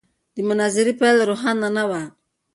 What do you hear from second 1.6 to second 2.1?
نه وه.